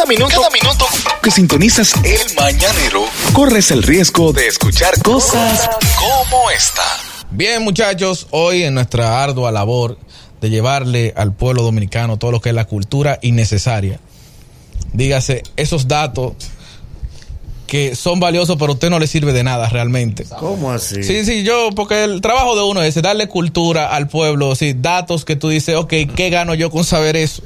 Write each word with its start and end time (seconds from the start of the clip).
Cada 0.00 0.08
minuto, 0.08 0.34
cada 0.34 0.48
minuto 0.48 0.86
que 1.22 1.30
sintonizas 1.30 1.92
el 2.04 2.34
mañanero, 2.34 3.04
corres 3.34 3.70
el 3.70 3.82
riesgo 3.82 4.32
de 4.32 4.46
escuchar 4.46 4.98
cosas 5.02 5.68
como 5.98 6.50
esta. 6.50 6.82
Bien, 7.30 7.62
muchachos, 7.62 8.26
hoy 8.30 8.62
en 8.62 8.72
nuestra 8.72 9.22
ardua 9.22 9.52
labor 9.52 9.98
de 10.40 10.48
llevarle 10.48 11.12
al 11.18 11.34
pueblo 11.34 11.62
dominicano 11.62 12.16
todo 12.16 12.30
lo 12.30 12.40
que 12.40 12.48
es 12.48 12.54
la 12.54 12.64
cultura 12.64 13.18
innecesaria, 13.20 14.00
dígase, 14.94 15.42
esos 15.56 15.86
datos 15.86 16.32
que 17.66 17.94
son 17.94 18.20
valiosos, 18.20 18.56
pero 18.58 18.72
a 18.72 18.74
usted 18.76 18.88
no 18.88 18.98
le 18.98 19.06
sirve 19.06 19.34
de 19.34 19.44
nada 19.44 19.68
realmente. 19.68 20.24
¿Cómo 20.38 20.72
así? 20.72 21.04
Sí, 21.04 21.26
sí, 21.26 21.42
yo, 21.42 21.72
porque 21.76 22.04
el 22.04 22.22
trabajo 22.22 22.56
de 22.56 22.62
uno 22.62 22.82
es 22.82 22.94
darle 23.02 23.28
cultura 23.28 23.94
al 23.94 24.08
pueblo, 24.08 24.54
sí, 24.54 24.74
datos 24.74 25.26
que 25.26 25.36
tú 25.36 25.50
dices, 25.50 25.76
ok, 25.76 25.92
¿qué 26.16 26.30
gano 26.30 26.54
yo 26.54 26.70
con 26.70 26.84
saber 26.84 27.16
eso? 27.18 27.42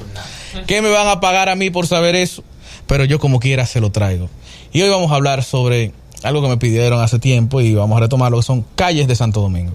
¿Qué 0.67 0.83
me 0.83 0.91
van 0.91 1.09
a 1.09 1.21
pagar 1.21 1.49
a 1.49 1.55
mí 1.55 1.71
por 1.71 1.87
saber 1.87 2.15
eso? 2.15 2.45
Pero 2.87 3.05
yo 3.05 3.19
como 3.19 3.41
quiera 3.41 3.67
se 3.67 3.81
lo 3.81 3.91
traigo. 3.91 4.29
Y 4.73 4.83
hoy 4.83 4.91
vamos 4.91 5.11
a 5.13 5.15
hablar 5.15 5.43
sobre 5.45 5.93
algo 6.23 6.43
que 6.43 6.49
me 6.49 6.57
pidieron 6.57 7.01
hace 7.01 7.19
tiempo 7.19 7.61
y 7.61 7.75
vamos 7.75 7.97
a 7.97 8.01
retomar 8.01 8.31
lo 8.31 8.39
que 8.39 8.43
son 8.43 8.65
calles 8.75 9.07
de 9.07 9.15
Santo 9.15 9.41
Domingo. 9.41 9.75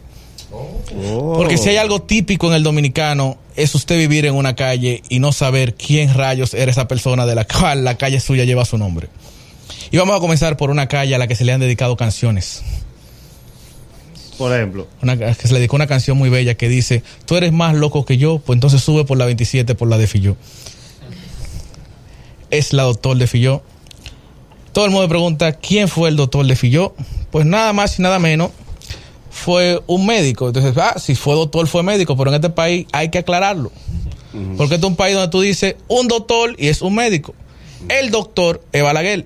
Oh. 0.51 1.33
Porque 1.35 1.57
si 1.57 1.69
hay 1.69 1.77
algo 1.77 2.01
típico 2.01 2.47
en 2.47 2.53
el 2.53 2.63
dominicano, 2.63 3.37
es 3.55 3.75
usted 3.75 3.97
vivir 3.97 4.25
en 4.25 4.35
una 4.35 4.55
calle 4.55 5.03
y 5.09 5.19
no 5.19 5.31
saber 5.31 5.75
quién 5.75 6.13
rayos 6.13 6.53
era 6.53 6.71
esa 6.71 6.87
persona 6.87 7.25
de 7.25 7.35
la 7.35 7.45
cual 7.45 7.83
la 7.83 7.97
calle 7.97 8.19
suya 8.19 8.45
lleva 8.45 8.65
su 8.65 8.77
nombre. 8.77 9.09
Y 9.91 9.97
vamos 9.97 10.15
a 10.15 10.19
comenzar 10.19 10.57
por 10.57 10.69
una 10.69 10.87
calle 10.87 11.15
a 11.15 11.17
la 11.17 11.27
que 11.27 11.35
se 11.35 11.45
le 11.45 11.53
han 11.53 11.59
dedicado 11.59 11.95
canciones. 11.97 12.63
Por 14.37 14.55
ejemplo. 14.55 14.87
Una, 15.01 15.17
que 15.17 15.33
se 15.33 15.53
le 15.53 15.59
dedicó 15.59 15.75
una 15.75 15.87
canción 15.87 16.17
muy 16.17 16.29
bella 16.29 16.55
que 16.55 16.69
dice, 16.69 17.03
tú 17.25 17.35
eres 17.35 17.51
más 17.51 17.75
loco 17.75 18.05
que 18.05 18.17
yo, 18.17 18.39
pues 18.39 18.55
entonces 18.55 18.81
sube 18.81 19.03
por 19.03 19.17
la 19.17 19.25
27 19.25 19.75
por 19.75 19.89
la 19.89 19.97
de 19.97 20.07
Filló. 20.07 20.37
Es 22.51 22.73
la 22.73 22.83
doctor 22.83 23.17
de 23.17 23.27
Filló. 23.27 23.61
Todo 24.71 24.85
el 24.85 24.91
mundo 24.91 25.07
me 25.07 25.09
pregunta, 25.09 25.53
¿quién 25.53 25.87
fue 25.87 26.09
el 26.09 26.15
doctor 26.15 26.45
de 26.45 26.55
Filló? 26.55 26.93
Pues 27.31 27.45
nada 27.45 27.73
más 27.73 27.97
y 27.99 28.01
nada 28.01 28.19
menos 28.19 28.51
fue 29.29 29.81
un 29.87 30.05
médico. 30.05 30.47
Entonces, 30.47 30.73
ah, 30.77 30.95
si 30.99 31.15
fue 31.15 31.33
doctor, 31.35 31.67
fue 31.67 31.83
médico, 31.83 32.15
pero 32.17 32.29
en 32.29 32.35
este 32.35 32.49
país 32.49 32.87
hay 32.91 33.09
que 33.09 33.19
aclararlo. 33.19 33.71
Porque 34.57 34.75
este 34.75 34.85
es 34.85 34.91
un 34.91 34.95
país 34.95 35.15
donde 35.15 35.29
tú 35.29 35.41
dices 35.41 35.75
un 35.87 36.07
doctor 36.07 36.55
y 36.57 36.67
es 36.67 36.81
un 36.81 36.93
médico. 36.93 37.33
El 37.87 38.11
doctor 38.11 38.61
es 38.71 38.83
Balaguer 38.83 39.25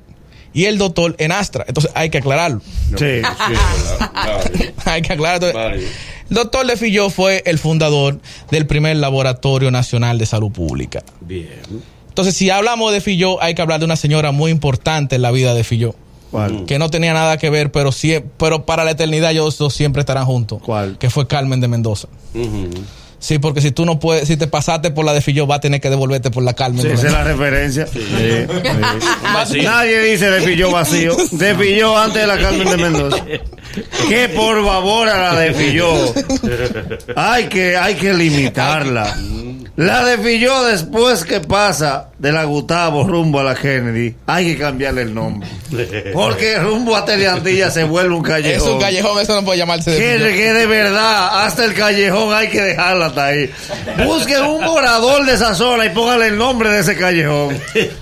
y 0.53 0.66
el 0.66 0.77
doctor 0.77 1.16
en 1.17 1.31
Astra. 1.31 1.66
Entonces 1.67 1.91
hay 1.94 2.09
que 2.09 2.19
aclararlo. 2.19 2.61
Sí. 2.97 3.05
hay 4.85 5.01
que 5.01 5.13
aclarar. 5.13 5.44
Entonces, 5.44 5.91
el 6.29 6.35
doctor 6.35 6.66
de 6.66 6.77
Filló 6.77 7.09
fue 7.09 7.44
el 7.45 7.59
fundador 7.59 8.19
del 8.49 8.66
primer 8.66 8.95
laboratorio 8.97 9.71
nacional 9.71 10.17
de 10.17 10.25
salud 10.25 10.51
pública. 10.51 11.03
Bien. 11.21 11.61
Entonces, 12.14 12.36
si 12.36 12.52
hablamos 12.52 12.94
de 12.94 13.02
Filló, 13.02 13.42
hay 13.42 13.56
que 13.56 13.64
hablar 13.64 13.80
de 13.80 13.86
una 13.86 13.95
señora 13.95 14.31
muy 14.31 14.52
importante 14.52 15.16
en 15.16 15.23
la 15.23 15.31
vida 15.31 15.56
de 15.56 15.64
Filló. 15.64 15.95
¿Cuál? 16.30 16.66
Que 16.67 16.78
no 16.78 16.92
tenía 16.92 17.11
nada 17.11 17.38
que 17.38 17.50
ver, 17.50 17.72
pero 17.72 17.92
sí, 17.92 18.19
pero 18.38 18.67
para 18.67 18.83
la 18.83 18.92
eternidad 18.92 19.31
ellos 19.31 19.58
dos 19.58 19.73
siempre 19.73 20.02
estarán 20.02 20.25
juntos. 20.25 20.61
¿Cuál? 20.64 21.00
Que 21.00 21.09
fue 21.09 21.25
Carmen 21.25 21.59
de 21.59 21.67
Mendoza. 21.67 22.08
Sí, 23.17 23.39
porque 23.39 23.61
si 23.61 23.72
tú 23.72 23.86
no 23.86 24.00
puedes, 24.00 24.28
si 24.28 24.38
te 24.38 24.45
pasaste 24.45 24.91
por 24.91 25.06
la 25.06 25.14
de 25.14 25.22
Filló, 25.22 25.47
va 25.47 25.56
a 25.56 25.59
tener 25.59 25.81
que 25.81 25.89
devolverte 25.89 26.30
por 26.30 26.44
la 26.44 26.53
Carmen. 26.53 26.84
Sí, 26.84 26.89
de 26.89 26.94
esa 26.94 27.08
es 27.08 27.14
Mendoza. 27.14 27.23
la 27.23 27.31
referencia. 27.31 27.88
Sí, 27.88 28.00
sí. 28.00 29.53
Sí. 29.53 29.61
Nadie 29.61 30.02
dice 30.02 30.30
de 30.30 30.41
Filló 30.41 30.69
vacío. 30.72 31.16
De 31.31 31.56
Filló 31.56 31.97
antes 31.97 32.22
de 32.22 32.28
la 32.28 32.38
Carmen 32.38 32.69
de 32.69 32.78
Mendoza. 32.78 33.25
Que 34.08 34.30
por 34.30 34.64
favor 34.64 35.09
a 35.09 35.34
la 35.34 35.39
de 35.39 35.53
Filló. 35.53 36.14
Hay 37.16 37.45
que, 37.45 37.75
hay 37.75 37.95
que 37.95 38.14
limitarla. 38.14 39.17
La 39.75 40.05
de 40.05 40.19
Filló 40.19 40.63
después 40.66 41.23
que 41.25 41.39
pasa 41.39 42.09
de 42.19 42.31
la 42.31 42.43
Gustavo 42.43 43.05
rumbo 43.07 43.39
a 43.39 43.43
la 43.43 43.55
Kennedy, 43.55 44.13
hay 44.27 44.53
que 44.53 44.57
cambiarle 44.59 45.02
el 45.02 45.13
nombre. 45.16 45.49
Porque 46.13 46.59
rumbo 46.59 46.95
a 46.95 47.03
Teleantilla 47.05 47.71
se 47.71 47.83
vuelve 47.83 48.13
un 48.13 48.21
callejón. 48.21 48.55
Es 48.55 48.61
un 48.63 48.79
callejón, 48.79 49.19
eso 49.19 49.33
no 49.33 49.44
puede 49.44 49.57
llamarse 49.57 49.89
de 49.91 49.97
Que, 49.97 50.13
Filló. 50.19 50.25
que 50.35 50.53
de 50.53 50.66
verdad, 50.67 51.44
hasta 51.45 51.66
el 51.66 51.73
callejón 51.73 52.34
hay 52.35 52.50
que 52.50 52.61
dejarla 52.61 53.07
hasta 53.07 53.25
ahí. 53.25 53.50
Busquen 54.06 54.44
un 54.44 54.63
morador 54.63 55.25
de 55.25 55.34
esa 55.34 55.56
zona 55.56 55.88
y 55.88 55.90
póngale 55.90 56.28
el 56.28 56.38
nombre 56.38 56.69
de 56.69 56.79
ese 56.81 56.95
callejón. 56.95 57.57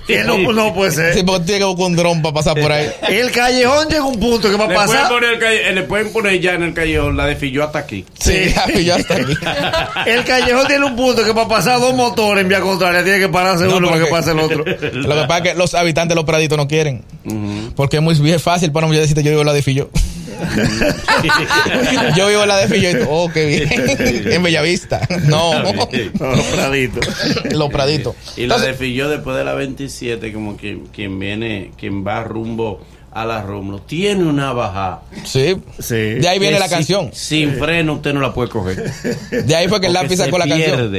Que 0.06 0.24
no, 0.26 0.38
no 0.52 0.74
puede 0.74 0.92
ser. 0.92 1.14
Sí, 1.14 1.24
porque 1.24 1.46
tiene 1.46 1.60
que 1.60 1.66
buscar 1.66 1.86
un 1.86 1.96
dron 1.96 2.22
para 2.22 2.34
pasar 2.34 2.60
por 2.60 2.70
ahí. 2.72 2.92
El 3.08 3.32
callejón 3.32 3.88
llega 3.88 4.02
a 4.02 4.06
un 4.08 4.20
punto 4.20 4.52
que 4.52 4.58
va 4.58 4.66
a 4.66 4.68
Le 4.68 4.74
pueden, 4.76 4.92
pasar. 4.92 5.10
poner 5.10 5.30
el 5.36 5.40
calle- 5.40 5.70
eh, 5.70 5.74
le 5.74 5.84
pueden 5.84 6.12
poner 6.12 6.40
ya 6.42 6.54
en 6.56 6.64
el 6.64 6.74
callejón 6.74 7.16
la 7.16 7.26
de 7.28 7.36
Filló 7.38 7.64
hasta 7.64 7.80
aquí. 7.80 8.06
Sí, 8.20 8.52
ya 8.54 8.64
Filló 8.64 8.96
hasta 8.96 9.14
aquí. 9.16 9.34
El 10.06 10.24
callejón 10.26 10.68
tiene 10.68 10.86
un 10.86 10.96
punto 10.98 11.24
que 11.24 11.34
para 11.34 11.48
pasar 11.48 11.61
dos 11.66 11.94
motores 11.96 12.42
en 12.44 12.50
vía 12.50 12.62
contraria 12.62 13.04
tiene 13.04 13.20
que 13.20 13.30
pararse 13.30 13.66
No, 13.66 13.78
uno 13.78 13.90
para 13.90 14.04
que 14.04 14.10
pase 14.10 14.32
el 14.32 14.40
otro. 14.40 14.64
Lo 14.94 15.16
que 15.16 15.22
pasa 15.28 15.38
es 15.38 15.42
que 15.44 15.54
los 15.56 15.74
habitantes 15.74 16.10
de 16.10 16.16
los 16.16 16.26
praditos 16.26 16.58
no 16.58 16.68
quieren. 16.68 17.04
Porque 17.76 17.98
es 17.98 18.04
muy 18.04 18.16
bien 18.16 18.40
fácil 18.40 18.72
para 18.72 18.88
mí 18.88 18.96
decirte, 18.96 19.24
yo 19.24 19.30
vivo 19.32 19.42
en 19.42 19.48
la 19.48 19.54
de 19.54 19.62
Filló. 19.62 19.90
yo 22.16 22.28
vivo 22.28 22.42
en 22.44 22.48
la 22.48 22.58
de 22.58 22.68
Filló 22.68 22.90
y 22.90 22.96
oh, 23.08 23.30
qué 23.34 23.46
bien. 23.46 23.70
en 24.34 24.44
Bellavista. 24.44 25.02
No, 25.26 25.62
No, 25.64 25.88
Pradito. 26.54 27.00
los 27.52 27.70
praditos. 27.70 28.16
Y 28.38 28.42
la 28.48 28.56
Entonces, 28.56 28.68
de 28.68 28.74
Filló 28.74 29.10
después 29.10 29.38
de 29.38 29.44
la 29.44 29.54
27, 29.54 30.34
como 30.34 30.58
quien, 30.58 30.88
quien 30.88 31.20
viene, 31.20 31.72
quien 31.78 32.06
va 32.06 32.24
rumbo 32.24 32.82
a 33.12 33.26
la 33.26 33.42
Rómulo, 33.42 33.82
tiene 33.82 34.24
una 34.24 34.54
bajada. 34.54 35.02
sí. 35.26 35.58
Sí. 35.80 35.96
De 35.96 36.28
ahí 36.30 36.40
viene 36.40 36.56
Que 36.56 36.60
la 36.62 36.70
canción. 36.70 37.10
Sin 37.14 37.56
freno 37.56 37.94
usted 37.96 38.14
no 38.14 38.22
la 38.22 38.34
puede 38.34 38.50
coger. 38.50 38.90
De 39.32 39.56
ahí 39.56 39.68
fue 39.68 39.82
que 39.82 39.88
el 39.88 39.94
lápiz 39.94 40.18
sacó 40.18 40.38
la 40.38 40.48
canción. 40.48 40.92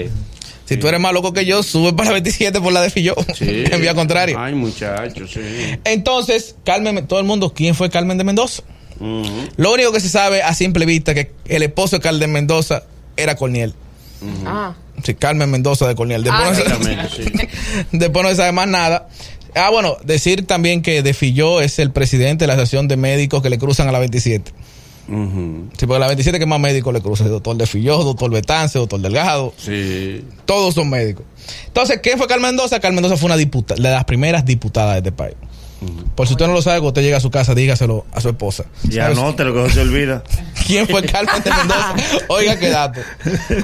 Si 0.75 0.81
tú 0.81 0.89
eres 0.89 1.01
más 1.01 1.13
loco 1.13 1.33
que 1.33 1.45
yo, 1.45 1.63
sube 1.63 1.93
para 1.93 2.11
la 2.11 2.13
27 2.15 2.61
por 2.61 2.73
la 2.73 2.83
de 2.83 2.91
Filló. 2.91 3.15
Sí. 3.35 3.65
en 3.71 3.81
vía 3.81 3.95
contraria. 3.95 4.37
Ay, 4.39 4.55
muchachos, 4.55 5.31
sí. 5.33 5.41
Entonces, 5.85 6.57
Carmen, 6.65 7.07
todo 7.07 7.21
el 7.21 7.27
mundo, 7.27 7.53
¿quién 7.55 7.75
fue 7.75 7.91
Carmen 7.91 8.19
de 8.19 8.25
Mendoza? 8.25 8.63
Lo 9.57 9.73
único 9.73 9.91
que 9.93 10.01
se 10.01 10.09
sabe 10.09 10.43
a 10.43 10.55
simple 10.55 10.87
vista 10.87 11.13
que 11.15 11.33
el 11.47 11.63
esposo 11.63 11.97
de 11.97 12.03
Carmen 12.03 12.21
de 12.21 12.27
Mendoza 12.29 12.85
era 13.17 13.35
Corniel. 13.35 13.75
Ah. 14.47 14.75
Sí, 15.03 15.15
Carmen 15.15 15.51
Mendoza 15.51 15.89
de 15.89 15.95
Corniel. 15.97 16.23
Después, 16.23 16.45
Ah, 16.45 16.51
no, 16.51 16.55
se, 16.55 16.93
Exactamente, 16.93 17.49
sí. 17.51 17.87
después 17.93 18.23
no 18.23 18.29
se 18.31 18.37
sabe 18.37 18.53
más 18.53 18.69
nada. 18.69 19.09
Ah, 19.55 19.71
bueno, 19.71 19.97
decir 20.05 20.47
también 20.47 20.83
que 20.83 21.03
De 21.03 21.13
Filló 21.15 21.61
es 21.61 21.79
el 21.79 21.91
presidente 21.91 22.45
de 22.45 22.47
la 22.47 22.55
Asociación 22.55 22.89
de 22.89 22.97
Médicos 22.97 23.43
que 23.43 23.51
le 23.51 23.59
cruzan 23.59 23.89
a 23.89 23.93
la 23.93 23.99
27. 23.99 24.53
Ujú. 25.09 25.69
Sí, 25.77 25.87
porque 25.87 25.99
la 25.99 26.07
27 26.07 26.39
que 26.39 26.47
más 26.47 26.61
médicos 26.61 26.93
le 26.95 27.01
cruzan. 27.01 27.29
Doctor 27.29 27.57
De 27.57 27.67
Filló, 27.67 28.03
doctor 28.05 28.31
Betance, 28.31 28.79
doctor 28.79 29.01
Delgado. 29.01 29.53
Sí. 29.57 30.25
Todos 30.45 30.75
son 30.75 30.91
médicos. 30.91 31.25
Entonces, 31.67 32.01
¿quién 32.03 32.19
fue 32.19 32.27
Carmen 32.27 32.51
Mendoza? 32.51 32.81
Carmen 32.81 32.97
Mendoza 32.97 33.17
fue 33.17 33.27
una 33.27 33.37
diputada, 33.37 33.81
de 33.81 33.91
las 33.91 34.05
primeras 34.05 34.45
diputadas 34.45 34.95
de 34.95 34.99
este 34.99 35.13
país. 35.13 35.35
Por 36.15 36.29
si 36.29 36.35
usted 36.35 36.47
no 36.47 36.53
lo 36.53 36.63
sabe, 36.63 36.77
cuando 36.77 36.89
usted 36.91 37.03
llega 37.03 37.17
a 37.17 37.21
su 37.21 37.31
casa, 37.31 37.55
dígaselo 37.55 38.07
a 38.13 38.21
su 38.21 38.29
esposa. 38.29 38.65
Ya 38.85 39.05
¿Sabes 39.05 39.19
no, 39.19 39.35
te 39.35 39.45
lo 39.45 39.53
que 39.53 39.61
no 39.61 39.69
se 39.69 39.81
olvida. 39.81 40.23
¿Quién 40.67 40.87
fue 40.87 41.03
Carmen 41.03 41.43
de 41.43 41.51
Mendoza? 41.51 41.95
Oiga 42.29 42.57
qué 42.57 42.71
dato. 42.71 43.01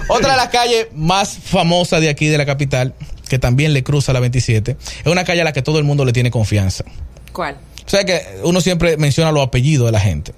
Otra 0.09 0.33
de 0.33 0.37
las 0.37 0.49
calles 0.49 0.89
más 0.95 1.39
famosas 1.39 2.01
de 2.01 2.09
aquí 2.09 2.27
de 2.27 2.39
la 2.39 2.47
capital, 2.47 2.95
que 3.29 3.39
también 3.39 3.73
le 3.73 3.85
cruza 3.85 4.13
la 4.13 4.21
27, 4.21 4.77
es 4.81 5.07
una 5.07 5.25
calle 5.25 5.43
a 5.43 5.45
la 5.45 5.53
que 5.53 5.63
todo 5.63 5.79
el 5.79 5.85
mundo 5.85 6.05
le 6.05 6.13
tiene 6.13 6.31
confianza. 6.31 6.85
¿Cuál? 7.33 7.57
O 7.87 7.91
sea 7.91 8.05
que 8.05 8.21
uno 8.43 8.61
siempre 8.61 8.97
menciona 8.97 9.31
los 9.31 9.47
apellidos 9.47 9.87
de 9.87 9.93
la 9.93 10.01
gente. 10.01 10.35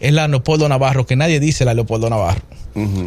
Es 0.00 0.12
la 0.12 0.28
Leopoldo 0.28 0.68
Navarro, 0.68 1.06
que 1.06 1.16
nadie 1.16 1.40
dice 1.40 1.64
la 1.64 1.74
Leopoldo 1.74 2.10
Navarro. 2.10 2.42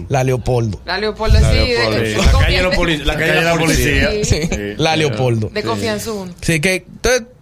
La 0.09 0.23
Leopoldo. 0.23 0.79
La 0.85 0.97
Leopoldo, 0.97 1.39
La 1.39 1.51
sí. 1.51 1.57
Leopoldo, 1.57 1.99
de, 1.99 2.05
sí. 2.05 2.15
de 2.15 2.25
La 2.25 2.31
calle 2.31 2.57
de 2.57 2.97
la 2.97 3.05
la 3.05 3.17
calle 3.17 3.33
de 3.33 3.41
la 3.41 3.57
policía. 3.57 4.09
Sí. 4.23 4.41
Sí, 4.43 4.49
la 4.77 4.95
Leopoldo. 4.95 5.49
De 5.53 5.63
confianza 5.63 6.11
uno. 6.13 6.33
Sí, 6.41 6.61
que 6.61 6.85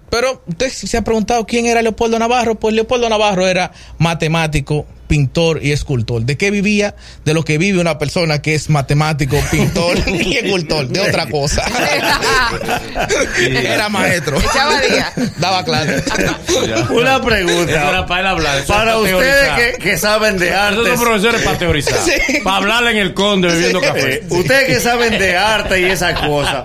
pero 0.09 0.43
usted 0.47 0.69
se 0.69 0.97
ha 0.97 1.03
preguntado 1.03 1.45
quién 1.45 1.65
era 1.65 1.81
Leopoldo 1.81 2.17
Navarro. 2.19 2.55
Pues 2.55 2.73
Leopoldo 2.75 3.09
Navarro 3.09 3.47
era 3.47 3.71
matemático, 3.97 4.85
pintor 5.07 5.59
y 5.63 5.71
escultor. 5.71 6.23
¿De 6.23 6.37
qué 6.37 6.51
vivía? 6.51 6.95
De 7.25 7.33
lo 7.33 7.43
que 7.43 7.57
vive 7.57 7.79
una 7.79 7.97
persona 7.97 8.41
que 8.41 8.55
es 8.55 8.69
matemático, 8.69 9.37
pintor 9.51 9.97
y 10.07 10.37
escultor. 10.37 10.87
De 10.87 11.01
otra 11.01 11.27
cosa. 11.29 11.63
era 13.39 13.89
maestro. 13.89 14.37
Echaba 14.39 14.81
día. 14.81 15.13
Daba 15.37 15.63
clase. 15.63 16.03
Una 16.49 16.75
Eso 16.83 17.01
era 17.01 17.21
pregunta. 17.21 18.05
para 18.07 18.19
él 18.21 18.27
hablar. 18.27 18.63
Para 18.65 18.93
es 18.95 19.13
ustedes 19.13 19.49
que, 19.77 19.83
que 19.83 19.97
saben 19.97 20.37
de 20.37 20.47
Esos 20.49 20.59
son 20.75 20.79
artes. 20.85 20.99
profesores 20.99 21.41
para 21.41 21.57
teorizar. 21.57 21.97
Sí. 21.99 22.39
Para 22.43 22.57
hablarle 22.57 22.91
en 22.91 22.97
el 22.97 23.13
conde 23.13 23.47
bebiendo 23.49 23.79
Sí. 23.79 23.85
café. 23.85 24.23
Ustedes 24.29 24.65
que 24.65 24.79
saben 24.79 25.19
de 25.19 25.35
arte 25.37 25.81
y 25.81 25.85
esas 25.85 26.19
cosas. 26.19 26.63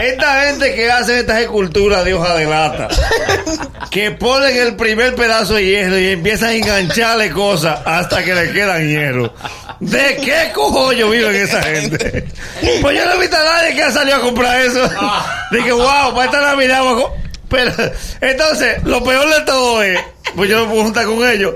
Esta 0.00 0.44
gente 0.44 0.74
que 0.74 0.90
hace 0.90 1.20
estas 1.20 1.40
esculturas 1.40 2.04
de 2.04 2.14
hoja 2.14 2.34
de 2.34 2.46
lata, 2.46 2.88
que 3.90 4.10
ponen 4.12 4.56
el 4.56 4.74
primer 4.74 5.14
pedazo 5.14 5.54
de 5.54 5.66
hierro 5.66 5.98
y 5.98 6.08
empiezan 6.08 6.48
a 6.50 6.54
engancharle 6.54 7.30
cosas 7.30 7.80
hasta 7.84 8.24
que 8.24 8.34
le 8.34 8.50
quedan 8.50 8.88
hierro. 8.88 9.32
¿De 9.78 10.16
qué 10.16 10.52
cojollo 10.54 11.10
viven 11.10 11.36
esa 11.36 11.62
gente? 11.62 12.26
Pues 12.80 12.96
yo 12.96 13.04
no 13.04 13.12
he 13.12 13.18
visto 13.18 13.36
a 13.36 13.44
nadie 13.44 13.74
que 13.74 13.82
ha 13.82 13.90
salido 13.90 14.16
a 14.16 14.20
comprar 14.20 14.60
eso. 14.62 14.88
Dije, 15.50 15.72
wow, 15.72 16.14
para 16.14 16.24
esta 16.24 16.40
Navidad 16.40 16.82
vamos 16.82 17.02
a 17.02 17.06
co-". 17.06 17.16
Pero, 17.50 17.72
entonces, 18.20 18.82
lo 18.84 19.04
peor 19.04 19.28
de 19.34 19.40
todo 19.42 19.82
es, 19.82 19.98
pues 20.34 20.48
yo 20.48 20.60
me 20.64 20.70
puedo 20.70 20.84
juntar 20.84 21.04
con 21.04 21.28
ellos. 21.28 21.54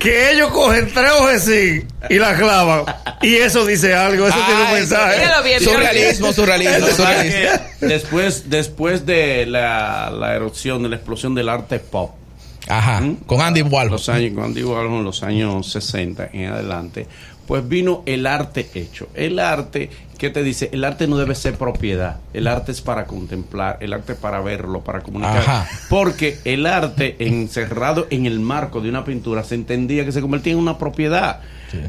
Que 0.00 0.32
ellos 0.32 0.50
cogen 0.50 0.90
tres 0.92 1.44
zinc 1.44 1.84
y 2.08 2.14
la 2.18 2.34
clavan. 2.34 2.84
Y 3.22 3.36
eso 3.36 3.64
dice 3.66 3.94
algo, 3.94 4.26
eso 4.26 4.38
tiene 4.46 4.64
un 4.64 4.72
mensaje. 4.72 5.20
Bien. 5.44 5.60
Surrealismo, 5.60 6.32
surrealismo, 6.32 6.86
surrealismo. 6.88 7.50
después, 7.80 8.48
después 8.50 9.06
de 9.06 9.46
la, 9.46 10.10
la 10.10 10.34
erupción, 10.34 10.82
de 10.82 10.88
la 10.88 10.96
explosión 10.96 11.34
del 11.34 11.48
arte 11.48 11.78
pop, 11.78 12.12
Ajá, 12.66 13.02
con 13.26 13.40
Andy 13.40 13.62
Warhol. 13.62 13.92
los 13.92 14.08
años, 14.08 14.32
cuando 14.34 14.54
digo 14.56 14.78
algo 14.78 14.98
en 14.98 15.04
los 15.04 15.22
años 15.22 15.70
60 15.70 16.30
en 16.32 16.46
adelante, 16.46 17.06
pues 17.46 17.68
vino 17.68 18.02
el 18.06 18.26
arte 18.26 18.68
hecho. 18.74 19.08
El 19.14 19.38
arte, 19.38 19.90
¿qué 20.18 20.30
te 20.30 20.42
dice? 20.42 20.70
El 20.72 20.84
arte 20.84 21.06
no 21.06 21.16
debe 21.16 21.34
ser 21.34 21.56
propiedad. 21.56 22.20
El 22.32 22.46
arte 22.46 22.72
es 22.72 22.80
para 22.80 23.06
contemplar, 23.06 23.78
el 23.80 23.92
arte 23.92 24.12
es 24.12 24.18
para 24.18 24.40
verlo, 24.40 24.82
para 24.82 25.00
comunicar. 25.00 25.38
Ajá. 25.38 25.68
Porque 25.88 26.38
el 26.44 26.66
arte 26.66 27.16
encerrado 27.18 28.06
en 28.10 28.26
el 28.26 28.40
marco 28.40 28.80
de 28.80 28.88
una 28.88 29.04
pintura 29.04 29.44
se 29.44 29.54
entendía 29.54 30.04
que 30.04 30.12
se 30.12 30.20
convertía 30.20 30.52
en 30.52 30.58
una 30.58 30.78
propiedad. 30.78 31.40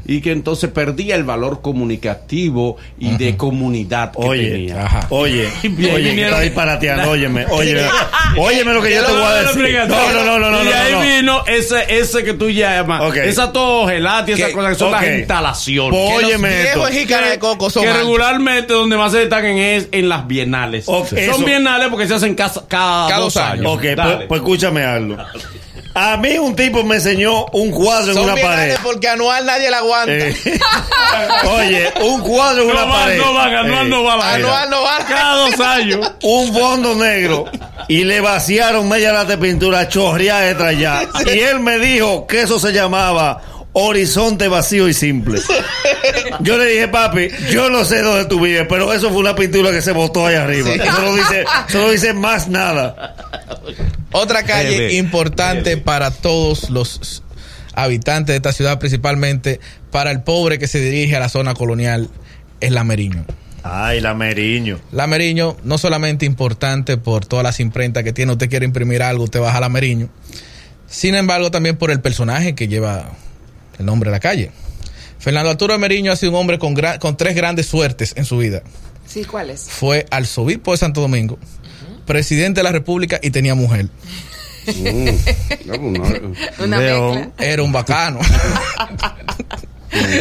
Y 0.05 0.21
que 0.21 0.31
entonces 0.31 0.69
perdía 0.71 1.15
el 1.15 1.23
valor 1.23 1.61
comunicativo 1.61 2.77
y 2.99 3.15
de 3.17 3.37
comunidad 3.37 4.11
que 4.11 4.17
Oye, 4.19 4.49
tenía. 4.51 4.85
Ajá. 4.85 5.07
Oye, 5.09 5.49
Bien, 5.63 5.95
oye, 5.95 6.03
que 6.03 6.09
vinieron- 6.09 6.33
está 6.33 6.41
disparateando, 6.41 7.09
óyeme, 7.11 7.45
óyeme, 7.49 7.81
óyeme 8.37 8.73
lo 8.73 8.81
que 8.81 8.93
yo 8.95 9.05
te 9.05 9.11
voy 9.11 9.23
a 9.23 9.33
decir. 9.43 9.77
No, 9.87 10.13
no, 10.13 10.23
no, 10.25 10.39
no, 10.39 10.51
no, 10.51 10.63
Y 10.63 10.67
ahí 10.73 10.91
no, 10.93 10.99
no. 11.03 11.05
vino 11.05 11.43
ese, 11.47 11.85
ese 11.99 12.23
que 12.23 12.33
tú 12.33 12.49
llamas, 12.49 13.01
Ok. 13.03 13.17
esa 13.17 13.51
togelata 13.51 14.31
y 14.31 14.33
esas 14.33 14.47
Que- 14.49 14.53
cosas 14.53 14.73
que 14.73 14.79
son 14.79 14.91
las 14.91 15.03
instalaciones. 15.07 15.99
Que 15.99 16.13
los 16.15 16.23
óyeme 16.23 16.65
jícaras 16.91 17.29
de 17.31 17.39
coco 17.39 17.69
son 17.69 17.83
que 17.83 17.93
regularmente 17.93 18.73
donde 18.73 18.97
más 18.97 19.11
se 19.11 19.19
destacan 19.19 19.57
es 19.57 19.87
en 19.91 20.09
las 20.09 20.27
bienales. 20.27 20.85
Son 20.85 21.03
eso. 21.17 21.43
bienales 21.45 21.89
porque 21.89 22.07
se 22.07 22.13
hacen 22.15 22.35
casa- 22.35 22.63
cada, 22.67 23.07
Cada 23.07 23.19
dos 23.21 23.33
dos 23.33 23.43
años. 23.43 23.65
años. 23.65 23.73
Ok, 23.75 23.81
pues, 24.17 24.25
pues 24.27 24.41
escúchame 24.41 24.83
algo. 24.83 25.17
A 25.93 26.15
mí 26.17 26.37
un 26.37 26.55
tipo 26.55 26.83
me 26.83 26.95
enseñó 26.95 27.45
un 27.47 27.71
cuadro 27.71 28.13
en 28.13 28.19
una 28.19 28.35
pared. 28.35 28.75
porque 28.81 29.09
anual 29.09 29.45
nadie 29.45 29.69
la 29.69 29.77
aguanta. 29.79 30.11
Eh, 30.13 30.33
oye, 31.43 31.91
un 32.01 32.21
cuadro 32.21 32.61
en 32.63 32.67
no 32.69 32.73
una 32.73 32.83
van, 32.85 32.99
pared. 33.03 33.17
no 33.17 33.33
van, 33.33 33.53
anual 33.55 33.85
Eh, 33.85 33.89
no 33.89 34.03
va 34.03 34.17
la 34.17 34.33
Anual 34.33 34.69
no 34.69 34.83
va. 34.83 34.97
Cada 35.07 35.35
dos 35.35 35.59
años. 35.59 36.11
un 36.23 36.53
fondo 36.53 36.95
negro 36.95 37.45
y 37.87 38.03
le 38.05 38.21
vaciaron 38.21 38.87
media 38.87 39.11
lata 39.11 39.31
de 39.35 39.37
pintura 39.37 39.87
chorreada 39.89 40.41
detrás 40.41 40.69
allá. 40.69 41.01
Y 41.33 41.39
él 41.39 41.59
me 41.59 41.77
dijo 41.77 42.25
que 42.25 42.41
eso 42.43 42.59
se 42.59 42.71
llamaba 42.71 43.41
horizonte 43.73 44.47
vacío 44.47 44.87
y 44.87 44.93
simple. 44.93 45.41
Yo 46.39 46.57
le 46.57 46.65
dije, 46.65 46.87
papi, 46.87 47.29
yo 47.51 47.69
no 47.69 47.85
sé 47.85 48.01
dónde 48.01 48.25
tú 48.25 48.39
vives, 48.39 48.65
pero 48.67 48.91
eso 48.93 49.09
fue 49.09 49.19
una 49.19 49.35
pintura 49.35 49.71
que 49.71 49.81
se 49.81 49.91
botó 49.91 50.27
ahí 50.27 50.35
arriba. 50.35 50.71
Eso 50.71 51.01
no 51.01 51.15
dice, 51.15 51.45
eso 51.69 51.77
no 51.79 51.89
dice 51.89 52.13
más 52.13 52.47
nada. 52.47 53.15
Otra 54.11 54.43
calle 54.43 54.69
Bebe, 54.77 54.93
importante 54.95 55.71
bebe. 55.71 55.81
para 55.81 56.11
todos 56.11 56.69
los 56.69 57.23
habitantes 57.73 58.33
de 58.33 58.37
esta 58.37 58.51
ciudad, 58.53 58.79
principalmente 58.79 59.59
para 59.91 60.11
el 60.11 60.21
pobre 60.21 60.59
que 60.59 60.67
se 60.67 60.79
dirige 60.79 61.15
a 61.15 61.19
la 61.19 61.29
zona 61.29 61.53
colonial, 61.53 62.09
es 62.59 62.71
la 62.71 62.83
Meriño. 62.83 63.25
Ay, 63.63 64.01
la 64.01 64.13
Meriño. 64.13 64.79
La 64.91 65.07
Meriño, 65.07 65.55
no 65.63 65.77
solamente 65.77 66.25
importante 66.25 66.97
por 66.97 67.25
todas 67.25 67.43
las 67.43 67.59
imprentas 67.59 68.03
que 68.03 68.11
tiene, 68.11 68.31
usted 68.31 68.49
quiere 68.49 68.65
imprimir 68.65 69.03
algo, 69.03 69.23
usted 69.25 69.39
baja 69.39 69.57
a 69.57 69.61
la 69.61 69.69
Meriño. 69.69 70.09
Sin 70.87 71.15
embargo, 71.15 71.51
también 71.51 71.77
por 71.77 71.91
el 71.91 72.01
personaje 72.01 72.53
que 72.55 72.67
lleva 72.67 73.11
el 73.79 73.85
nombre 73.85 74.09
de 74.09 74.15
la 74.15 74.19
calle. 74.19 74.51
Fernando 75.19 75.51
Arturo 75.51 75.77
Meriño 75.77 76.11
ha 76.11 76.15
sido 76.15 76.31
un 76.31 76.37
hombre 76.39 76.57
con, 76.59 76.75
gra- 76.75 76.97
con 76.99 77.15
tres 77.15 77.35
grandes 77.35 77.67
suertes 77.67 78.13
en 78.17 78.25
su 78.25 78.37
vida. 78.39 78.63
Sí, 79.05 79.23
¿cuál 79.23 79.51
es? 79.51 79.67
Fue 79.69 80.05
arzobispo 80.09 80.71
de 80.71 80.77
Santo 80.77 80.99
Domingo, 81.01 81.37
presidente 82.11 82.59
de 82.59 82.63
la 82.63 82.73
República 82.73 83.19
y 83.23 83.31
tenía 83.31 83.55
mujer. 83.55 83.87
Una 86.59 86.77
León. 86.77 87.15
mezcla. 87.15 87.45
Era 87.45 87.63
un 87.63 87.71
bacano. 87.71 88.19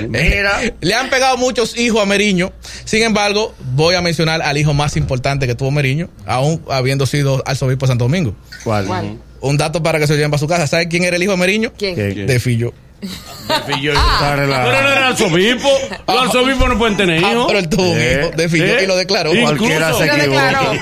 Mira, 0.08 0.60
Le 0.80 0.94
han 0.94 1.10
pegado 1.10 1.36
muchos 1.36 1.76
hijos 1.76 2.00
a 2.00 2.06
Meriño. 2.06 2.52
Sin 2.84 3.02
embargo, 3.02 3.54
voy 3.74 3.96
a 3.96 4.00
mencionar 4.00 4.40
al 4.42 4.56
hijo 4.56 4.72
más 4.72 4.96
importante 4.96 5.46
que 5.48 5.54
tuvo 5.56 5.70
Meriño, 5.70 6.08
aún 6.26 6.62
habiendo 6.70 7.06
sido 7.06 7.42
arzobispo 7.44 7.86
de 7.86 7.90
Santo 7.90 8.04
Domingo. 8.04 8.34
¿cuál? 8.64 8.86
¿Cuál? 8.86 9.18
Un 9.40 9.56
dato 9.56 9.82
para 9.82 9.98
que 9.98 10.06
se 10.06 10.12
lo 10.12 10.16
lleven 10.16 10.30
para 10.30 10.38
su 10.38 10.48
casa. 10.48 10.66
¿Sabe 10.66 10.88
quién 10.88 11.04
era 11.04 11.16
el 11.16 11.22
hijo 11.22 11.32
de 11.32 11.38
Meriño? 11.38 11.72
¿Quién? 11.76 12.26
De 12.26 12.40
Fillo. 12.40 12.72
Está 13.00 14.36
relajado. 14.36 14.70
Pero 14.70 14.82
no 14.82 14.88
era 14.92 15.08
arzobispo. 15.08 15.68
Los 16.06 16.22
arzobispos 16.22 16.68
no 16.68 16.78
pueden 16.78 16.96
tener 16.96 17.24
Ah, 17.24 17.32
hijos. 17.32 17.44
pero 17.46 17.58
él 17.58 17.68
tuvo 17.68 17.82
un 17.90 17.98
¿Eh? 17.98 18.20
hijo 18.20 18.36
de 18.36 18.48
Fillo 18.48 18.64
¿Eh? 18.78 18.84
y 18.84 18.86
lo 18.86 18.96
declaró. 18.96 19.34
Incluso- 19.34 19.56
Cualquiera 19.56 19.94
se 19.94 20.04
equivoca. 20.06 20.72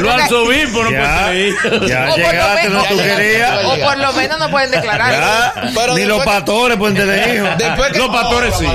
Los 0.00 0.12
arzobispos 0.14 0.84
no 0.84 0.90
pueden 0.90 1.02
Ya, 1.02 1.24
tener 1.26 1.48
hijos. 1.48 1.86
ya 1.88 2.16
llegaste, 2.16 2.68
no 2.68 2.82
tú 2.84 2.96
querías. 2.96 3.64
O 3.64 3.76
por 3.78 3.98
lo 3.98 4.12
menos 4.12 4.38
no 4.38 4.50
pueden 4.50 4.70
declarar. 4.70 5.52
Ni 5.94 6.04
los 6.04 6.24
pastores 6.24 6.76
pueden 6.78 6.96
tener 6.96 7.34
hijos. 7.36 7.96
Los 7.96 8.08
pastores 8.08 8.54
sí. 8.58 8.66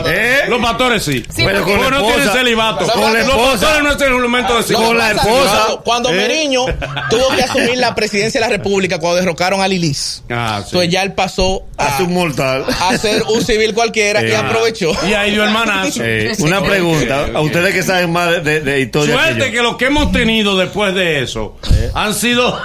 Los 0.49 0.61
pastores 0.61 1.03
sí. 1.03 1.25
Pero 1.35 1.63
con 1.63 1.89
no 1.91 2.05
tienen 2.07 2.29
celibato. 2.29 2.85
Con 2.87 3.13
la 3.13 3.19
Los 3.19 3.29
esposa. 3.29 3.81
no 3.81 3.91
es 3.91 4.01
el 4.01 4.13
elemento 4.13 4.61
de 4.61 4.73
Con 4.73 4.97
la 4.97 5.11
esposa. 5.11 5.67
Cuando, 5.83 6.09
¿Eh? 6.09 6.13
Meriño 6.15 6.65
tuvo 7.09 7.29
que 7.35 7.43
asumir 7.43 7.77
la 7.77 7.93
presidencia 7.95 8.39
de 8.41 8.47
la 8.47 8.51
República 8.51 8.99
cuando 8.99 9.17
derrocaron 9.17 9.61
a 9.61 9.67
Lilis. 9.67 10.23
Ah, 10.29 10.57
sí. 10.61 10.67
Entonces 10.69 10.91
ya 10.91 11.03
él 11.03 11.13
pasó 11.13 11.63
a, 11.77 11.84
Hace 11.95 12.03
un 12.03 12.13
mortal. 12.13 12.65
a 12.81 12.97
ser 12.97 13.23
un 13.23 13.43
civil 13.43 13.73
cualquiera 13.73 14.23
y 14.25 14.31
aprovechó. 14.33 14.91
Y 15.07 15.13
ahí 15.13 15.31
dio 15.31 15.43
el 15.43 15.51
manazo. 15.51 16.01
Eh, 16.03 16.33
una 16.39 16.61
pregunta, 16.63 17.27
a 17.33 17.41
ustedes 17.41 17.73
que 17.73 17.83
saben 17.83 18.11
más 18.11 18.29
de, 18.31 18.41
de- 18.41 18.59
de 18.61 18.79
historia. 18.81 19.15
Suerte 19.15 19.45
que 19.45 19.49
que 19.51 19.55
yo. 19.57 19.63
lo 19.63 19.77
que 19.77 19.85
hemos 19.85 20.11
tenido 20.11 20.57
después 20.57 20.93
de 20.95 21.21
eso 21.23 21.57
han 21.93 22.13
sido 22.13 22.59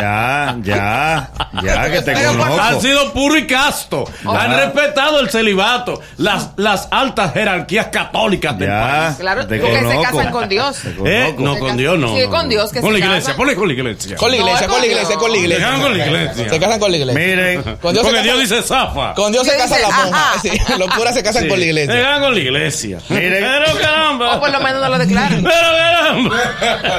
Ya, 0.00 0.56
ya, 0.62 1.21
ya 1.62 1.90
que 1.90 2.02
te 2.02 2.12
por- 2.12 2.24
han 2.24 2.36
conozco. 2.38 2.80
sido 2.80 3.12
puro 3.12 3.36
y 3.36 3.46
casto. 3.46 4.04
Han 4.26 4.56
respetado 4.56 5.20
el 5.20 5.30
celibato, 5.30 6.00
las, 6.18 6.50
las 6.56 6.88
altas 6.90 7.32
jerarquías 7.32 7.86
católicas 7.88 8.58
del 8.58 8.68
Ya, 8.68 8.80
país. 9.06 9.16
Claro, 9.18 9.46
te 9.46 9.58
porque 9.58 9.76
se 9.78 9.82
conozco. 9.84 10.02
casan 10.16 10.32
con 10.32 10.48
Dios. 10.48 10.78
¿Eh? 11.04 11.32
conozco. 11.36 11.42
No, 11.42 11.58
con 11.68 11.76
Dios 11.76 11.98
no. 11.98 12.16
Sí, 12.16 12.24
con. 12.28 12.48
Dios 12.48 12.70
que 12.72 12.80
Con 12.80 12.92
se 12.92 12.98
la 13.00 13.06
iglesia, 13.06 13.34
con 13.36 13.46
la 13.46 13.52
iglesia. 13.52 14.16
Con 14.16 14.30
la 14.30 14.36
iglesia, 14.36 14.60
es 14.60 14.66
con 14.66 14.80
la 14.80 14.86
iglesia, 14.86 15.16
con 15.16 15.28
la 15.30 15.36
Se 15.36 15.40
iglesia. 15.40 15.66
casan 15.66 15.80
con 15.80 15.92
la 15.98 16.04
iglesia. 16.06 16.50
Se 16.50 16.60
casan 16.60 16.80
con 16.80 16.90
la 16.90 16.96
iglesia. 16.98 17.20
Miren, 17.26 17.62
Con 17.80 17.92
Dios, 17.94 18.04
Porque 18.04 18.18
se 18.18 18.24
Dios 18.24 18.40
dice 18.40 18.62
zafa. 18.62 19.14
con 19.14 19.32
Dios 19.32 19.46
se 19.46 19.56
las 19.58 19.70
monjas. 19.70 20.12
ajá. 20.12 20.40
Sí, 20.42 20.50
los 20.78 20.94
curas 20.94 21.14
se 21.14 21.22
casan 21.22 21.42
Sí. 21.44 21.48
con 21.48 21.58
la 21.58 21.64
Se 21.64 21.68
iglesia. 21.70 22.02
casan 22.02 22.20
con 22.22 22.34
la 22.34 22.40
iglesia. 22.40 22.98
Miren. 23.08 23.32
Pero 23.44 23.78
caramba. 23.80 24.36
O 24.36 24.40
por 24.40 24.50
lo 24.50 24.60
menos 24.60 24.80
no 24.82 24.88
lo 24.88 24.98
declaran. 24.98 25.42
Pero 25.42 25.54
caramba. 25.54 26.36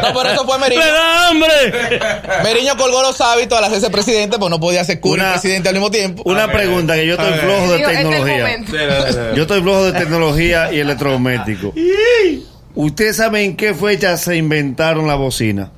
No, 0.01 0.13
pero 0.19 0.29
eso 0.29 0.45
fue 0.45 0.57
Me 0.59 0.69
Meriño. 0.69 0.85
da 0.85 1.27
hambre. 1.27 1.99
Meriño 2.43 2.77
colgó 2.77 3.01
los 3.01 3.19
hábitos 3.21 3.57
al 3.57 3.63
hacerse 3.65 3.89
presidente, 3.89 4.22
pues 4.39 4.49
no 4.49 4.59
podía 4.59 4.83
ser 4.83 4.99
cura 4.99 5.21
y 5.23 5.25
Una- 5.25 5.31
presidente 5.33 5.69
al 5.69 5.75
mismo 5.75 5.91
tiempo. 5.91 6.23
una 6.25 6.51
pregunta 6.51 6.95
que 6.95 7.05
yo 7.07 7.13
estoy 7.13 7.33
flojo 7.39 7.71
de 7.71 7.81
este 7.81 7.95
tecnología. 7.95 9.33
Yo 9.35 9.41
estoy 9.43 9.61
flojo 9.61 9.85
de 9.85 9.99
tecnología 9.99 10.73
y 10.73 10.79
electrodoméstico. 10.79 11.73
¿Ustedes 12.75 13.17
saben 13.17 13.43
en 13.51 13.55
qué 13.55 13.73
fecha 13.73 14.17
se 14.17 14.35
inventaron 14.35 15.07
la 15.07 15.15
bocina? 15.15 15.71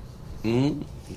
Mm, 0.44 0.70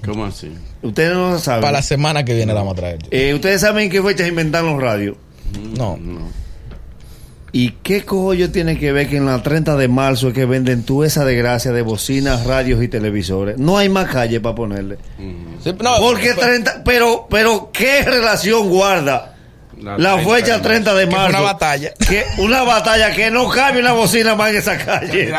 ¿Cómo 0.04 0.24
así? 0.24 0.50
Ustedes 0.82 1.12
no 1.14 1.30
lo 1.32 1.38
saben. 1.38 1.60
Para 1.62 1.72
la 1.78 1.82
semana 1.82 2.24
que 2.24 2.34
viene 2.34 2.52
la 2.52 2.60
vamos 2.60 2.72
a 2.72 2.76
traer. 2.76 2.98
Eh, 3.10 3.32
¿Ustedes 3.34 3.60
saben 3.60 3.84
en 3.84 3.90
qué 3.90 4.02
fecha 4.02 4.24
se 4.24 4.28
inventaron 4.30 4.72
los 4.72 4.82
radios? 4.82 5.16
No. 5.76 5.98
¿Y 7.52 7.70
qué 7.82 8.04
coño 8.04 8.50
tiene 8.50 8.78
que 8.78 8.92
ver 8.92 9.08
que 9.08 9.16
en 9.16 9.26
la 9.26 9.42
30 9.42 9.76
de 9.76 9.88
marzo 9.88 10.28
es 10.28 10.34
que 10.34 10.44
venden 10.44 10.82
tú 10.84 11.02
esa 11.02 11.24
desgracia 11.24 11.72
de 11.72 11.80
bocinas, 11.82 12.44
radios 12.44 12.82
y 12.82 12.88
televisores? 12.88 13.56
No 13.58 13.78
hay 13.78 13.88
más 13.88 14.10
calle 14.10 14.38
para 14.40 14.54
ponerle. 14.54 14.98
Sí, 15.64 15.72
no, 15.80 15.96
Porque 15.98 16.34
fue- 16.34 16.44
30, 16.44 16.82
pero, 16.84 17.26
pero 17.30 17.70
¿qué 17.72 18.02
relación 18.02 18.68
guarda 18.68 19.34
La 19.80 19.96
la 19.96 20.14
30 20.16 20.34
fecha 20.34 20.56
de 20.56 20.62
30 20.62 20.94
de 20.94 21.06
marzo? 21.06 21.28
una 21.30 21.40
batalla. 21.40 21.92
Que 22.06 22.24
una 22.38 22.62
batalla 22.64 23.14
que 23.14 23.30
no 23.30 23.48
cabe 23.48 23.80
una 23.80 23.92
bocina 23.92 24.34
más 24.34 24.50
en 24.50 24.56
esa 24.56 24.76
calle. 24.76 25.32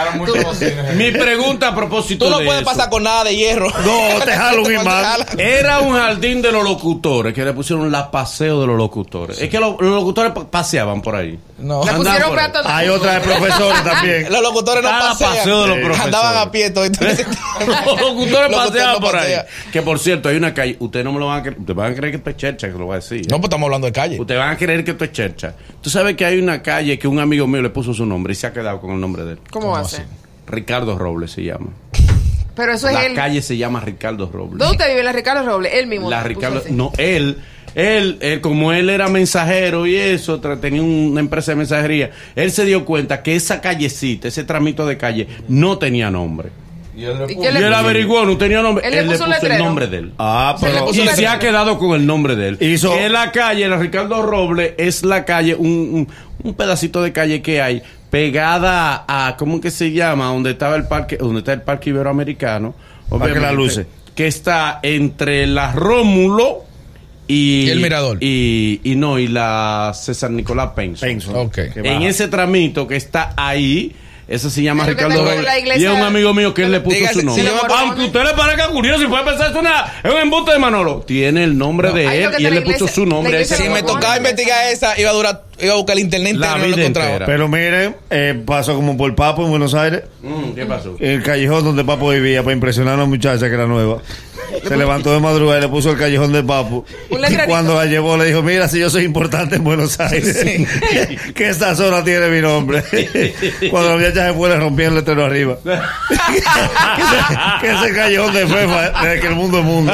Mi 0.95 1.11
pregunta 1.11 1.67
a 1.69 1.75
propósito 1.75 2.25
Tú 2.25 2.31
no 2.31 2.39
de 2.39 2.45
puedes 2.45 2.61
eso. 2.63 2.71
pasar 2.71 2.89
con 2.89 3.03
nada 3.03 3.25
de 3.25 3.35
hierro. 3.35 3.69
No, 3.69 4.23
te 4.25 4.31
jalo 4.31 4.61
un 4.61 4.67
Te 4.69 4.73
imán. 4.73 5.03
jalan. 5.03 5.27
Era 5.39 5.79
un 5.81 5.93
jardín 5.95 6.41
de 6.41 6.51
los 6.51 6.63
locutores 6.63 7.33
que 7.33 7.45
le 7.45 7.53
pusieron 7.53 7.91
la 7.91 8.09
paseo 8.09 8.61
de 8.61 8.67
los 8.67 8.77
locutores. 8.77 9.39
Es 9.39 9.49
que 9.49 9.59
los, 9.59 9.79
los 9.79 9.93
locutores 9.93 10.31
pa- 10.31 10.49
paseaban 10.49 11.01
por 11.01 11.15
ahí. 11.15 11.37
No. 11.61 11.83
Le 11.85 11.93
pusieron 11.93 12.33
peatón. 12.35 12.63
Hay 12.65 12.87
otra 12.89 13.13
de 13.15 13.19
profesores 13.21 13.83
también. 13.83 14.31
Los 14.31 14.41
locutores 14.41 14.83
no 14.83 14.89
Cada 14.89 15.09
pasean. 15.09 15.35
paseo 15.35 15.61
de 15.61 15.67
los 15.67 15.77
profesores. 15.77 16.05
Andaban 16.05 16.37
a 16.47 16.51
pie 16.51 16.69
todo. 16.71 16.85
entonces- 16.85 17.25
los 17.85 18.01
locutores 18.01 18.51
Los 18.51 18.65
paseaban 18.67 18.93
no 18.93 18.99
por 18.99 19.15
ahí. 19.17 19.33
Que 19.71 19.81
por 19.81 19.99
cierto, 19.99 20.29
hay 20.29 20.37
una 20.37 20.53
calle. 20.53 20.75
Ustedes 20.79 21.05
no 21.05 21.11
me 21.11 21.19
lo 21.19 21.27
van 21.27 21.39
a 21.39 21.41
creer. 21.43 21.57
Ustedes 21.59 21.75
van 21.77 21.91
a 21.91 21.95
creer 21.95 22.11
que 22.11 22.17
esto 22.17 22.29
es 22.29 22.37
chercha, 22.37 22.67
que 22.67 22.73
lo 22.77 22.85
voy 22.85 22.93
a 22.93 22.95
decir. 22.99 23.21
¿eh? 23.21 23.27
No, 23.29 23.37
pues 23.37 23.45
estamos 23.45 23.65
hablando 23.67 23.87
de 23.87 23.93
calle. 23.93 24.19
Ustedes 24.19 24.39
van 24.39 24.49
a 24.51 24.57
creer 24.57 24.83
que 24.83 24.91
esto 24.91 25.03
es 25.05 25.11
chercha. 25.11 25.53
Tú 25.81 25.89
sabes 25.89 26.15
que 26.15 26.25
hay 26.25 26.39
una 26.39 26.61
calle 26.61 26.97
que 26.97 27.07
un 27.07 27.19
amigo 27.19 27.45
mío 27.47 27.61
le 27.61 27.69
puso 27.69 27.93
su 27.93 28.05
nombre 28.05 28.33
y 28.33 28.35
se 28.35 28.47
ha 28.47 28.53
quedado 28.53 28.79
con 28.79 28.91
el 28.91 28.99
nombre 28.99 29.23
de 29.23 29.31
él. 29.33 29.39
¿Cómo 29.51 29.71
va 29.71 29.79
a 29.81 29.85
ser? 29.85 30.05
Ricardo 30.47 30.97
Robles 30.97 31.31
se 31.31 31.43
llama. 31.43 31.67
Pero 32.55 32.73
eso 32.73 32.87
es 32.89 32.93
La 32.93 33.05
él. 33.05 33.13
calle 33.15 33.41
se 33.41 33.55
llama 33.55 33.79
Ricardo 33.79 34.29
Robles. 34.31 34.57
¿Dónde 34.57 34.85
vive? 34.89 35.01
La 35.03 35.13
Ricardo 35.13 35.45
Robles. 35.45 35.71
Él 35.73 35.87
mismo. 35.87 36.09
La 36.09 36.23
Ricardo, 36.23 36.61
no, 36.71 36.91
él, 36.97 37.37
él, 37.75 38.17
él, 38.21 38.41
como 38.41 38.71
él 38.73 38.89
era 38.89 39.07
mensajero 39.07 39.85
y 39.85 39.95
eso, 39.95 40.39
tenía 40.39 40.81
una 40.81 41.19
empresa 41.19 41.51
de 41.51 41.55
mensajería, 41.57 42.11
él 42.35 42.51
se 42.51 42.65
dio 42.65 42.85
cuenta 42.85 43.21
que 43.23 43.35
esa 43.35 43.61
callecita, 43.61 44.27
ese 44.27 44.43
tramito 44.43 44.85
de 44.85 44.97
calle, 44.97 45.27
no 45.47 45.77
tenía 45.77 46.09
nombre. 46.11 46.49
Y 46.95 47.05
él, 47.05 47.15
¿Y 47.29 47.35
qué 47.39 47.51
le 47.53 47.59
él 47.59 47.65
puso? 47.67 47.75
averiguó, 47.77 48.25
no 48.25 48.37
tenía 48.37 48.61
nombre. 48.61 48.85
Él 48.85 48.93
le 48.93 49.03
puso 49.13 49.25
el 49.25 49.57
nombre 49.57 49.87
de 49.87 49.97
él. 49.99 50.13
Ah, 50.19 50.57
pero. 50.59 50.89
Y 50.91 51.07
se 51.07 51.27
ha 51.27 51.39
quedado 51.39 51.77
con 51.77 51.93
el 51.97 52.05
nombre 52.05 52.35
de 52.35 52.49
él. 52.49 52.57
Hizo- 52.59 52.91
Que 52.93 53.05
es 53.05 53.11
la 53.11 53.31
calle, 53.31 53.67
la 53.69 53.77
Ricardo 53.77 54.21
Robles, 54.21 54.73
es 54.77 55.03
la 55.03 55.23
calle, 55.23 55.55
un, 55.55 55.67
un, 55.69 56.07
un 56.43 56.53
pedacito 56.55 57.01
de 57.01 57.13
calle 57.13 57.41
que 57.41 57.61
hay 57.61 57.81
pegada 58.09 59.05
a, 59.07 59.37
¿cómo 59.37 59.61
que 59.61 59.71
se 59.71 59.91
llama? 59.93 60.25
Donde 60.25 60.51
estaba 60.51 60.75
el 60.75 60.87
parque, 60.87 61.15
donde 61.15 61.39
está 61.39 61.53
el 61.53 61.61
parque 61.61 61.91
iberoamericano. 61.91 62.73
Parque 63.09 63.27
La 63.39 63.51
obviamente, 63.51 63.55
Luce. 63.55 63.85
Que 64.13 64.27
está 64.27 64.79
entre 64.83 65.47
la 65.47 65.71
Rómulo 65.71 66.65
y, 67.33 67.69
el 67.69 67.79
Mirador. 67.79 68.17
Y, 68.21 68.81
y 68.83 68.95
no, 68.95 69.19
y 69.19 69.27
la 69.27 69.93
César 69.95 70.31
Nicolás 70.31 70.71
Penson. 70.75 71.07
Penson, 71.07 71.35
Ok. 71.37 71.53
que 71.73 71.79
En 71.83 72.01
ese 72.01 72.27
tramito 72.27 72.87
que 72.87 72.95
está 72.95 73.33
ahí, 73.37 73.95
eso 74.27 74.49
se 74.49 74.61
llama 74.61 74.85
Ricardo 74.85 75.23
iglesia- 75.23 75.77
Y 75.77 75.85
es 75.85 75.91
un 75.91 76.01
amigo 76.03 76.33
mío 76.35 76.53
que 76.53 76.63
él 76.63 76.71
le 76.71 76.81
puso 76.81 76.95
Dígase, 76.95 77.13
su 77.15 77.19
si 77.21 77.25
nombre. 77.25 77.47
a- 77.47 77.79
Aunque 77.81 78.01
usted 78.05 78.23
le 78.23 78.33
parezca 78.35 78.67
curioso 78.67 79.03
y 79.03 79.07
puede 79.07 79.23
pensar 79.23 79.47
que 79.51 79.53
es, 79.57 79.59
una, 79.59 79.85
es 80.03 80.11
un 80.11 80.17
embuste 80.19 80.51
de 80.51 80.59
Manolo. 80.59 81.03
Tiene 81.07 81.43
el 81.45 81.57
nombre 81.57 81.91
de 81.91 82.23
él 82.25 82.31
y 82.37 82.45
él 82.45 82.53
le 82.55 82.61
puso 82.61 82.87
su 82.87 83.05
nombre. 83.05 83.43
Si 83.45 83.69
me 83.69 83.81
tocaba 83.83 84.17
investigar 84.17 84.67
esa, 84.71 84.99
iba 84.99 85.09
a 85.09 85.13
durar, 85.13 85.43
iba 85.59 85.73
a 85.73 85.75
buscar 85.77 85.95
el 85.97 86.03
internet 86.03 86.35
La 86.35 86.47
entero 86.53 86.57
y 86.57 86.61
no 86.61 86.67
lo 86.69 86.75
vida 86.75 86.85
encontraba. 86.85 87.09
entera. 87.11 87.25
Pero 87.25 87.47
miren, 87.47 87.95
eh, 88.11 88.39
pasó 88.45 88.75
como 88.75 88.95
por 88.97 89.13
Papo 89.15 89.43
en 89.45 89.49
Buenos 89.49 89.73
Aires. 89.73 90.03
Mm, 90.21 90.51
¿Qué 90.53 90.65
pasó? 90.67 90.95
El 90.99 91.23
callejón 91.23 91.63
donde 91.63 91.83
Papo 91.83 92.09
vivía 92.09 92.43
para 92.43 92.53
impresionar 92.53 92.93
a 92.93 92.97
una 92.97 93.05
muchacha 93.05 93.47
que 93.47 93.53
era 93.55 93.65
nueva. 93.65 93.99
Se 94.67 94.77
levantó 94.77 95.13
de 95.13 95.19
madrugada 95.19 95.59
y 95.59 95.61
le 95.61 95.69
puso 95.69 95.91
el 95.91 95.97
callejón 95.97 96.31
de 96.31 96.43
Papo. 96.43 96.85
Y 97.09 97.47
cuando 97.47 97.75
la 97.75 97.85
llevó 97.85 98.17
le 98.17 98.25
dijo, 98.25 98.41
mira, 98.41 98.67
si 98.67 98.79
yo 98.79 98.89
soy 98.89 99.03
importante 99.03 99.55
en 99.57 99.63
Buenos 99.63 99.99
Aires, 99.99 100.37
que 101.35 101.49
esta 101.49 101.75
zona 101.75 102.03
tiene 102.03 102.27
mi 102.29 102.41
nombre. 102.41 102.83
cuando 103.71 103.89
la 103.89 103.95
muchacha 103.95 104.27
se 104.27 104.33
fue 104.33 104.49
le 104.49 104.57
rompieron 104.57 104.93
el 104.93 104.99
letrero 104.99 105.25
arriba. 105.25 105.57
que, 105.63 105.73
ese, 106.37 107.61
que 107.61 107.71
ese 107.71 107.93
callejón 107.93 108.33
de 108.33 108.47
Fefa 108.47 109.03
desde 109.03 109.19
que 109.19 109.27
el 109.27 109.35
mundo 109.35 109.59
es 109.59 109.65
mundo. 109.65 109.93